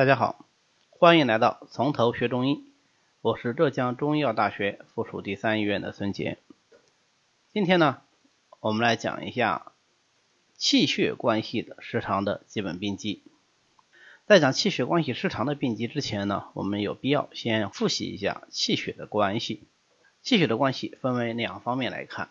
[0.00, 0.46] 大家好，
[0.88, 2.64] 欢迎来到从头学中医，
[3.20, 6.38] 我是浙江中医药大学附属第三医院的孙杰。
[7.52, 8.00] 今天呢，
[8.60, 9.72] 我们来讲一下
[10.56, 13.22] 气血关系的失常的基本病机。
[14.24, 19.64] 在讲气血关系失常的病机之前呢，我们有必要先复习一下气血的关系。
[20.22, 22.30] 气血的关系分为两方面来看。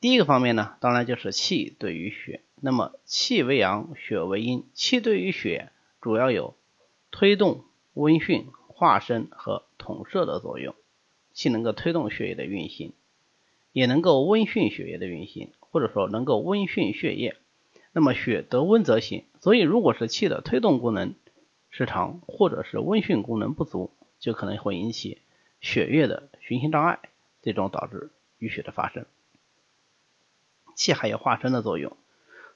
[0.00, 2.40] 第一个方面呢，当然就是气对于血。
[2.62, 4.66] 那么气为阳，血为阴。
[4.72, 5.70] 气对于血，
[6.04, 6.54] 主要有
[7.10, 7.64] 推动、
[7.94, 10.74] 温煦、化生和统摄的作用。
[11.32, 12.92] 气能够推动血液的运行，
[13.72, 17.38] 也能够温煦血液的运行，或者说能够温煦血液。
[17.92, 21.14] 那么血得温则行，所以如果是气的推动功能
[21.70, 25.22] 失常，或者是温煦功能不足，就可能会引起
[25.62, 26.98] 血液的循行障碍，
[27.40, 29.06] 最终导致淤血的发生。
[30.76, 31.96] 气还有化生的作用，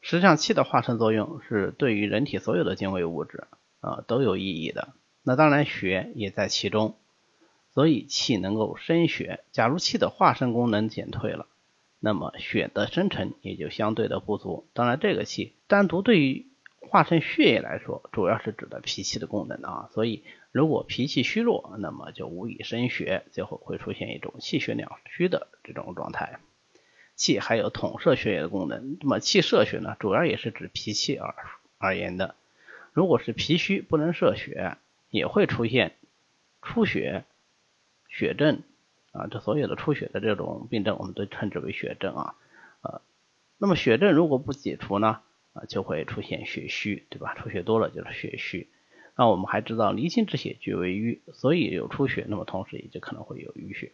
[0.00, 3.44] 实际上气的化生作用是对于人体所有的精微物质
[3.80, 4.94] 啊都有意义的。
[5.22, 6.96] 那当然血也在其中，
[7.74, 9.40] 所以气能够生血。
[9.52, 11.46] 假如气的化生功能减退了，
[12.00, 14.66] 那么血的生成也就相对的不足。
[14.72, 16.46] 当然这个气单独对于
[16.80, 19.90] 化生血液来说，主要是指的脾气的功能啊。
[19.92, 26.38] 所以如果脾气虚弱，那么就无以生血，最后会出现一种气血两虚的这种状态。
[27.18, 31.34] 气还有统摄血液的功能，那么气摄血呢，主要也是指脾气而
[31.76, 32.36] 而言的。
[32.92, 34.76] 如果是脾虚不能摄血，
[35.10, 35.96] 也会出现
[36.62, 37.24] 出血、
[38.08, 38.62] 血症
[39.10, 42.34] 啊，这所有的出血的这种病症，我们都称之为血症啊。
[42.82, 43.02] 呃，
[43.58, 45.20] 那么血症如果不解除呢，
[45.54, 47.34] 啊，就会出现血虚，对吧？
[47.34, 48.68] 出血多了就是血虚。
[49.16, 53.90] 那我们还知道离心之血聚为瘀，所以有出血，那么同时也就可能会有淤血。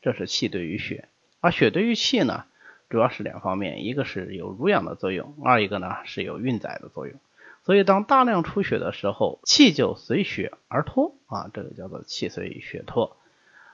[0.00, 1.08] 这是气对于血，
[1.40, 2.46] 而血对于气呢？
[2.92, 7.18] 主要是两方面，一个是有濡养的作用，二一个呢是有运载的作用。
[7.64, 13.16] 所以当大量出血的时候，气就随血而脱啊，这个叫做气随血脱。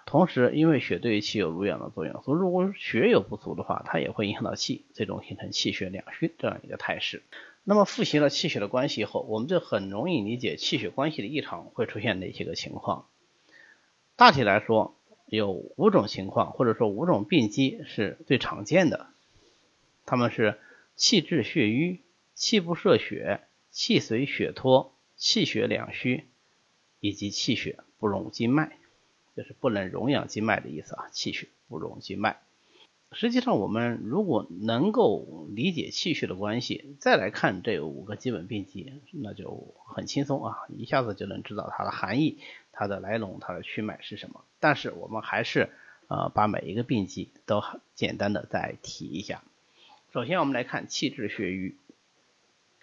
[0.06, 7.24] 同时，因为血对于气有濡养的作用，所以如果血有不足的话，它也会影响到气，最终形成气血两虚这样一个态势。
[7.64, 13.06] 那么复习了气血的关系后，我们就很容易理解气血关系的异常会出现哪些个情况。
[14.14, 14.94] 大体来说。
[15.30, 19.08] 有五种情况，或者说五种病机是最常见的，
[20.08, 20.58] 他们是
[20.96, 22.00] 气滞血瘀、
[22.34, 26.24] 气不摄血、气随血脱、气血两虚，
[26.98, 28.78] 以及气血不容经脉，
[29.36, 31.10] 就是不能容养经脉的意思啊。
[31.12, 32.40] 气血不容经脉。
[33.12, 42.38] 实际上，我们如果能够理解气血的关系，再来看这五个基本病机，那就很轻松啊，一下子就能知道它的含义、
[42.72, 44.42] 它的来龙、它的去脉是什么。
[44.58, 45.68] 但是我们还是
[46.08, 47.62] 呃把每一个病机都
[47.94, 49.42] 简单的再提一下。
[50.10, 51.76] 首先，我们来看气滞血瘀。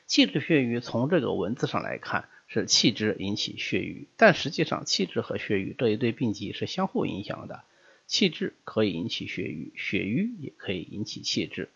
[0.05, 7.63] 气滞血瘀从这个文字上来看是气滞引起血瘀，但实际上气滞和血瘀这一对病机是相互影响的。
[8.05, 11.69] 气滞可以引起血瘀，血瘀也可以引起气滞。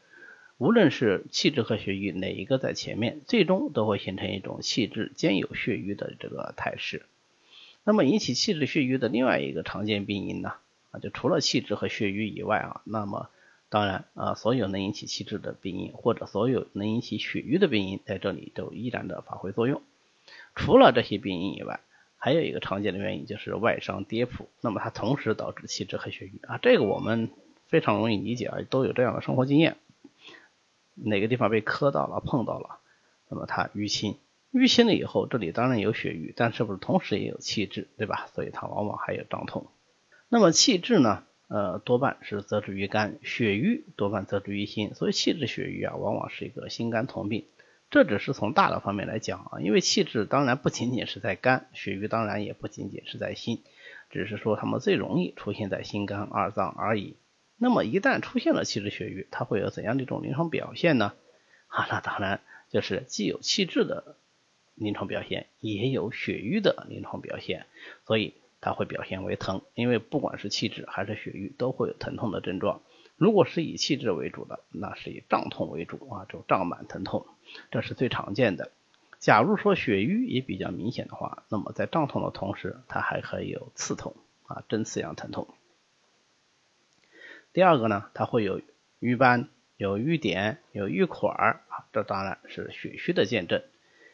[0.60, 7.02] 无论是气滞和血瘀哪一个在前面，最终都会形成一种气滞兼有血瘀的这个态势。
[7.84, 10.54] 那么引起气滞血瘀的另外一个常见病因呢？
[10.92, 13.32] 啊，就除了气滞和血瘀以外啊，那么
[13.70, 19.82] 当然啊，所有能引起气滞的病因或者所有能引起血瘀的病因在这里都依然的发挥作用。
[20.56, 21.80] 除了这些病因以外，
[22.18, 27.30] 还有一个常见的原因就是外伤跌扑，那么它同时导致气滞和血瘀啊，这个我们
[27.68, 29.78] 非常容易理解啊，都有这样的生活经验。
[30.96, 32.80] 哪个地方被磕到了、碰到了，
[33.30, 34.18] 那么它淤青，
[34.52, 38.28] 淤青了以后，这里当然有血瘀，但是不是同时也有气滞，对吧？
[38.34, 39.68] 所以它往往还有胀痛。
[40.28, 47.46] 那么气滞呢，呃，多半是则治于肝，血瘀多半则治于心，所以气滞血瘀啊，往往是一个心肝同病。
[47.90, 53.64] 这只是从大的方面来讲啊，因为气滞当然不仅仅是在肝，血瘀当然也不仅仅是在心，
[54.12, 57.16] 只是说它们最容易出现在心肝二脏而已。
[57.58, 61.14] 那么一旦出现了气滞血瘀，它会有怎样的一种临床表现呢？
[61.68, 64.18] 啊，那当然就是既有气滞的
[64.76, 67.66] 临床表现，也有血瘀的临床表现，
[68.06, 72.82] 所以它会表现为疼，因为不管是气滞还是血瘀，都会有疼痛的症状。
[73.16, 77.26] 如果是以气滞为主的，那是以胀痛为主啊，就胀满疼痛，
[77.72, 78.72] 这是最常见的。
[79.20, 84.16] 假如说血瘀也比较明显的话，那么在胀痛的同时，它还可以有刺痛
[84.48, 85.48] 啊，针刺样疼痛。
[87.52, 88.62] 第二个呢，它会有
[89.00, 93.62] 瘀斑、有瘀点、有瘀块儿啊，这当然是血虚的见证，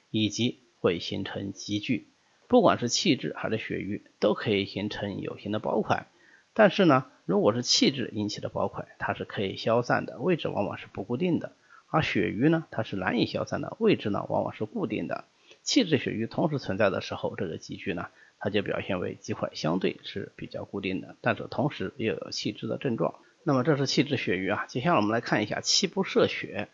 [0.10, 2.08] 以及会形成积聚。
[2.48, 6.08] 不管是气滞还是血瘀，都可以形成有形的包块。
[6.54, 11.52] 但是呢，如果是气滞引起的包块，它是可以消散的，位置往往是不固定的；
[11.90, 15.26] 而血瘀呢，它是难以消散的，位置呢往往是固定的。
[15.64, 18.08] 气滞血瘀同时存在的时候，这个积聚呢，
[18.40, 23.16] 它就表现为积块相对是比较固定的，但是同时又有气滞的症状。
[23.44, 24.66] 那么这是气滞血瘀啊。
[24.68, 26.70] 接下来我们来看一下气不摄血。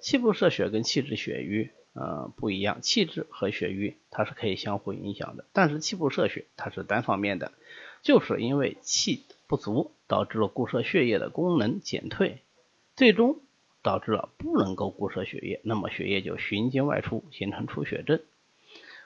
[0.00, 7.52] 气不摄血跟气滞血瘀呃不一样，气滞和血瘀它是可以相互影响的，但是气不摄血它是单方面的，
[8.02, 12.38] 就是因为气不足导致了固摄血液的功能减退，
[12.96, 13.40] 最终。
[13.80, 18.20] 导致了不能够固摄血液，那么血液就循经外出，形成出血症。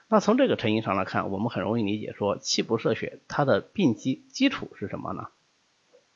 [0.09, 5.27] 那从这个成因上来看，我们很容易理解说，气不摄血，它的病机基础是什么呢？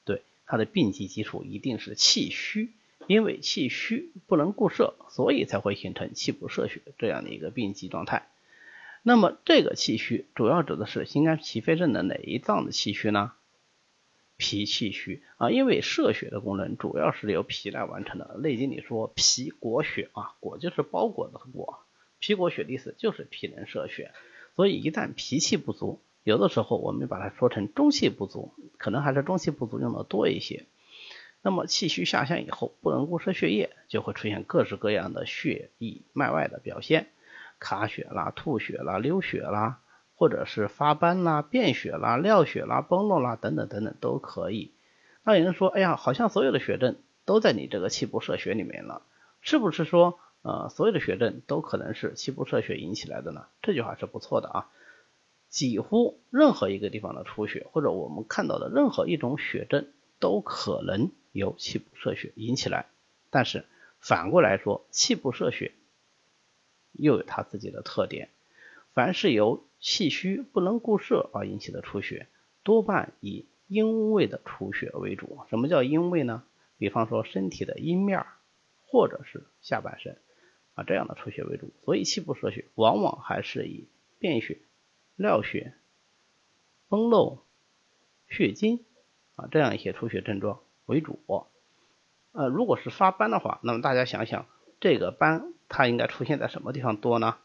[0.05, 2.71] 对，它的病机基础一定是气虚，
[3.07, 8.27] 因为气虚不能固摄，所以才会形成气不摄血这样的一个病机状态。
[9.03, 13.31] 那么这个气虚主要指的是心肝脾肺肾的哪一脏的气虚呢？
[14.35, 18.35] 脾气虚啊，因为摄血的功能主要是由脾来完成的。
[18.39, 21.79] 《内经》里说脾裹血啊，裹就是包裹的裹，
[22.19, 24.11] 脾裹血的意思就是脾能摄血。
[24.55, 30.65] 所以一旦脾气不足，有的时候我们把它说成中气不足，可能还是中气不足用的多一些。
[31.41, 37.07] 那么气虚下降以后，不能固摄血液，就会出现各式各样的血溢脉外的表现，
[37.59, 39.79] 卡血啦、吐血啦、流血啦。
[40.19, 44.71] 或者是发斑啦、便血啦、尿血啦、崩漏啦等等等等都可以。
[45.21, 49.03] 那有人说，哎呀，好像所有的血症都在你这个气不摄血里面了，
[49.41, 53.45] 是不是说，呃，所有的血症都可能是气不摄血引起来的呢？
[53.61, 54.69] 这句话是不错的啊。
[55.49, 59.85] 几乎任何一个地方的出血，或者我们看到的任何一种血症，
[60.19, 62.87] 都可能由气不摄血引起来。
[63.29, 63.65] 但是
[63.99, 65.71] 反过来说，气不摄血
[66.93, 68.29] 又有它自己的特点。
[68.93, 72.27] 凡是由气虚不能固摄而引起的出血，
[72.63, 75.39] 多半以阴位的出血为主。
[75.49, 76.43] 什么叫阴位呢？
[76.77, 78.25] 比方说身体的阴面
[78.87, 80.17] 或者是下半身
[80.73, 81.71] 啊这样的出血为主。
[81.85, 83.87] 所以气不摄血，往往还是以
[84.19, 84.59] 便血、
[85.15, 85.73] 尿血、
[86.87, 87.43] 崩漏、
[88.27, 88.83] 血精
[89.35, 91.19] 啊这样一些出血症状为主。
[92.33, 94.47] 呃，如果是发斑的话，那么大家想想，
[94.79, 97.37] 这个斑它应该出现在什么地方多呢？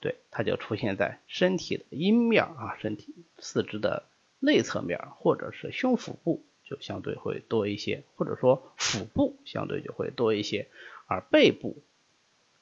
[0.00, 4.04] 对，它就出现在身体的阴面啊，身体四肢的
[4.38, 10.68] 内侧面，或者是胸腹部就相对会多一些，或者说腹部相对就会多一些，
[11.06, 11.82] 而背部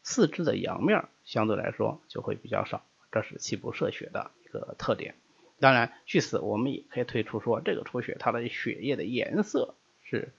[0.03, 5.15] 四肢的阳面相对来说就会比较少，这是气不摄血的一个特点。
[5.61, 9.75] 当然，据此我们也可以推出说，这个出血它的血液的颜色
[10.09, 10.33] 是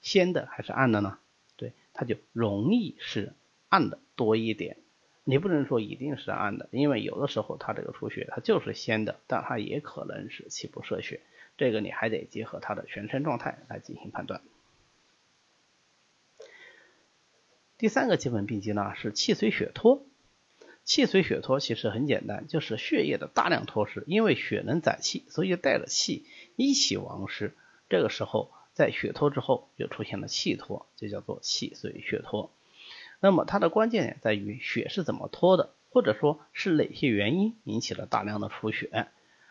[0.00, 1.18] 鲜的还是暗的呢？
[1.56, 3.34] 对，它就容易是
[3.68, 4.76] 暗的多一点。
[5.24, 11.20] 你不能说一定是暗的，因为有的时候它这个出血它就是鲜的，但它也可能是气不摄血，
[11.56, 14.40] 这个你还得结合它的全身状态来进行判断。
[17.76, 20.04] 第三个基本病机呢是气随血脱，
[20.84, 27.54] 气随血脱其实很简单，就是血液的大量脱失，因为血能载气，所以带着气一起亡失。
[27.88, 32.50] 这个时候在血脱之后就出现了气脱，就叫做气随血脱。
[33.20, 39.08] 那么它的关键点在于血是怎么脱的，或者说是哪些原因引起了大量的出血？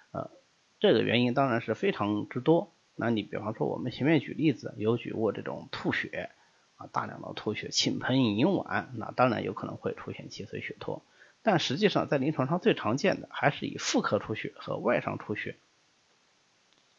[0.09, 0.31] 呃，
[0.79, 2.71] 这个原因当然是非常之多。
[2.95, 6.31] 那你比方说我们前面举例子有举过这种吐血
[6.77, 11.03] 啊，大量的吐血，倾盆饮碗，那当然有可能会出现气随血脱。
[11.43, 15.55] 但实际上在临床上最常见的还是以妇科出血和外伤出血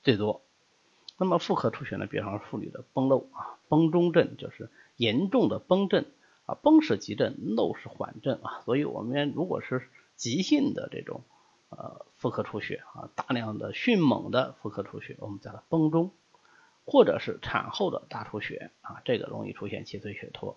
[0.05, 0.43] 最多。
[1.21, 6.07] 那么妇科出血呢，比方说妇女的崩漏啊，崩中症就是严重的崩症。
[6.47, 11.23] 啊，崩是急症，漏是缓症啊，所以我们如果是急性的这种
[11.69, 16.11] 呃妇科出血啊，大量的迅猛的妇科出血，我们叫它崩中，
[16.85, 20.57] 或者是产后的大出血啊，这个容易出现气随血脱。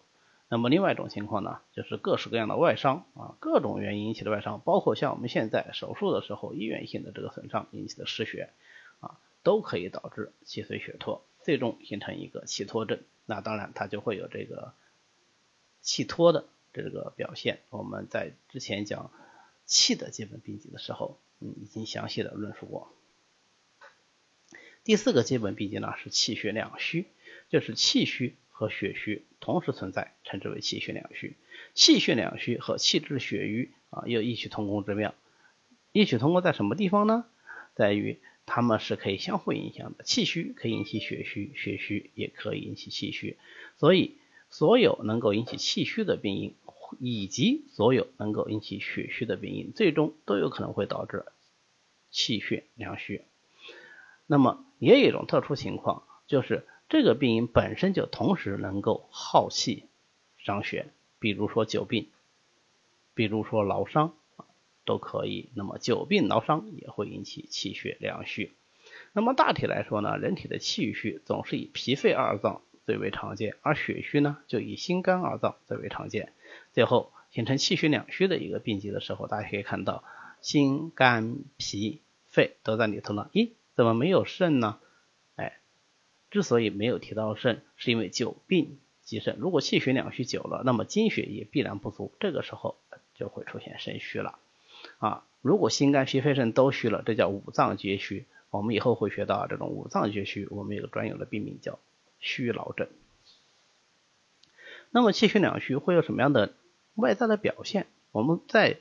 [0.49, 8.49] 那么另外一种情况呢，就是各式各样的外伤啊，各种原因引起的外伤，包括像我们现在手术的时候医源性的这个损伤引起的失血，
[9.43, 12.99] 都可以导致气随血脱，最终形成一个气脱症。
[13.25, 14.73] 那当然它就会有这个。
[15.85, 19.11] 气脱的这个表现，我们在之前讲
[19.65, 22.93] 气的基本病机的时候，嗯，已经详细的论述过。
[24.85, 27.07] 第四个基本病机呢是气血两虚，
[27.49, 31.35] 就是气虚和血虚同时存在，称之为气血两虚。
[31.73, 35.13] 气血两虚和气滞血瘀啊有异曲同工之妙。
[35.91, 37.25] 异曲同工在什么地方呢？
[37.75, 43.37] 在于它们是可以相互影响的，气虚可以引起血虚，血虚也可以引起气虚，
[43.77, 44.17] 所以。
[44.49, 46.53] 所有能够引起气虚的病因，
[46.99, 51.25] 以及所有能够引起血虚的病因，最终都有可能会导致
[52.11, 53.23] 气血两虚。
[54.27, 59.85] 那么也有一种特殊情况，就是这个病因本身就同时能够耗气
[60.37, 60.85] 伤血，
[61.17, 62.09] 比如说久病，
[63.15, 64.15] 比如说劳伤，
[64.85, 65.49] 都可以。
[65.55, 68.53] 那么久病劳伤也会引起气血两虚。
[69.13, 76.33] 那么大体来说呢，人体的气虚总是以脾肺二脏最为常见，而血虚呢就以心肝二脏最为常见。
[76.71, 80.03] 最后形成气血两虚的一个病机的时候，大家可以看到
[80.41, 83.29] 心肝脾肺都在里头呢。
[83.33, 84.79] 咦，怎么没有肾呢？
[85.35, 85.59] 哎，
[86.29, 89.37] 之所以没有提到肾，是因为久病积肾。
[89.39, 92.77] 如果气血两虚久了，那么精血也必然不足，这个时候
[93.15, 94.39] 就会出现肾虚了。
[95.03, 98.25] 啊，如果心肝脾肺肾都虚了，这叫五脏皆虚。
[98.51, 101.77] 我们以后会学到这种五脏皆虚，我们有个专有的病名叫
[102.21, 102.87] 虚劳症。
[104.91, 106.53] 那么气血两虚会有什么样的
[106.95, 107.87] 外在的表现？
[108.13, 108.77] 我们在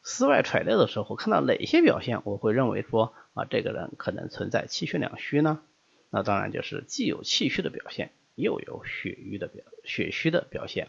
[0.00, 5.60] 思外揣料的时候，看到哪些表现，我会认为说啊，这个人可能存在气血两虚呢？
[6.10, 10.86] 那当然就是既有气虚的表现，又有血瘀的表血虚的表现。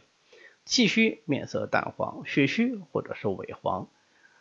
[0.64, 3.88] 气虚面色淡黄，血虚或者是萎黄。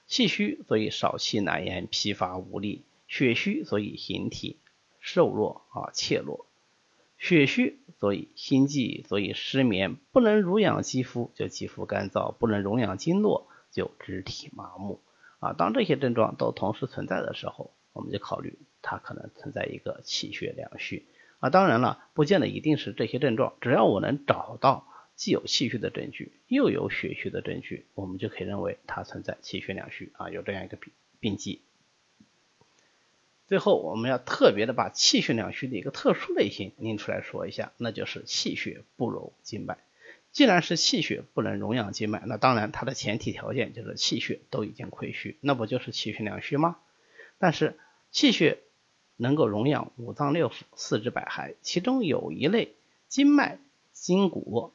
[0.07, 2.85] 气虚所以少气难言，疲乏无力。
[3.09, 4.59] 血虚所以形体
[4.99, 6.47] 瘦弱啊怯弱，
[7.19, 15.01] 血虚所以心悸，所以失眠，不能濡养肌肤就肌肤干燥，不能荣养经络就肢体麻木
[15.39, 15.53] 啊。
[15.53, 21.07] 当这些症状都同时存在的时候，我们就考虑它可能存在一个气血两虚
[21.39, 21.49] 啊。
[21.49, 31.63] 当然了，不见得一定是这些症状，只要我能找到既有气虚的证据，又有血虚的证据，我们就可以认为它存在气血两虚啊，有这样一个病病机。
[33.49, 39.79] 最后，我们要特别的把气血两虚的一个特殊类型拎出来说一下，那就是气血不容经脉。
[40.33, 46.77] 既然是气血不能容养经脉，那当然它的前提条件就是气血都已经亏虚，那不就是气血两虚吗？
[47.39, 47.79] 但是
[48.11, 48.59] 气血
[49.17, 52.75] 能够容养五脏六腑、四肢百骸，其中有一类
[53.09, 53.59] 经脉、
[53.93, 54.75] 筋骨、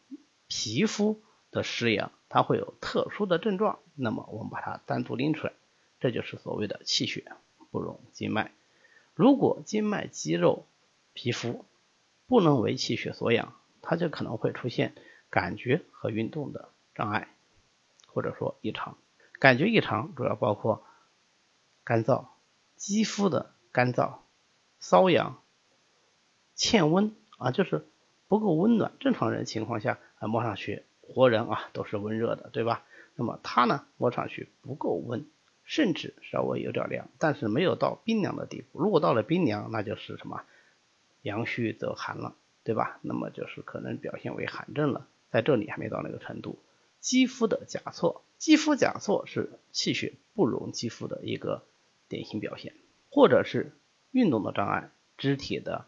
[0.53, 5.53] 皮肤的失养，它会有特殊的症状，那么我们把它单独拎出来，
[6.01, 7.31] 这就是所谓的气血
[7.71, 8.51] 不容经脉。
[9.15, 10.65] 如果经脉、肌肉、
[11.13, 11.63] 皮肤
[12.27, 14.93] 不能为气血所养，它就可能会出现
[15.29, 17.29] 感觉和运动的障碍，
[18.07, 18.97] 或者说异常。
[19.39, 20.83] 感觉异常主要包括
[21.85, 22.25] 干燥、
[22.75, 24.17] 肌肤的干燥、
[24.81, 25.41] 瘙痒、
[26.55, 27.87] 欠温啊，就是
[28.27, 28.91] 不够温暖。
[28.99, 32.85] 正常人情况下啊，摸上去活人啊都是温热的，对吧？
[33.15, 35.25] 那么它呢，摸上去不够温。
[35.63, 38.81] 甚至稍微有点凉，但是没有到冰凉的地步。
[38.81, 40.43] 如果到了冰凉，那就是什么
[41.21, 42.35] 阳虚则寒了，
[42.65, 42.99] 对吧？
[43.03, 45.07] 那么就是可能表现为寒症了。
[45.29, 46.59] 在这里还没到那个程度。
[46.99, 51.63] 肌肤的甲错，肌肤甲错是气血不容肌肤的一个
[52.09, 52.73] 典型表现，
[53.09, 53.71] 或者是
[54.11, 55.85] 运动的障碍，肢体的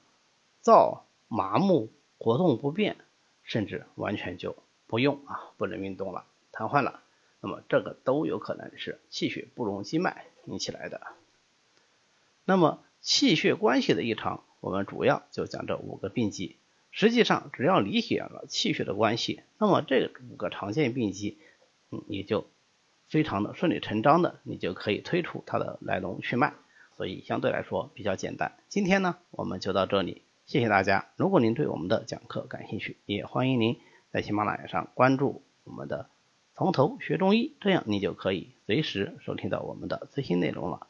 [0.64, 2.96] 燥、麻木、活动不便，
[3.44, 4.56] 甚至完全就
[4.88, 7.02] 不用啊，不能运动了，瘫痪了。
[7.42, 11.02] 那么这个都有可能是气血不容经脉引起来的。
[12.46, 16.58] 那么气血关系的异常，我们主要就讲这五个病机。
[16.92, 21.40] 实际上，只要理解了气血的关系，那么这五个常见病机，
[21.90, 22.48] 嗯，你就
[23.08, 26.54] 非常的顺理成章的，你就可以推出它的来龙去脉。
[26.96, 28.56] 所以相对来说比较简单。
[28.70, 31.10] 今天呢，我们就到这里，谢谢大家。
[31.16, 33.80] 如果您对我们的讲课感兴趣，也欢迎您
[34.12, 36.10] 在喜马拉雅上关注我们的。
[36.54, 40.88] 从头学中医，这样你就可以随时收听到我们的最新内容了。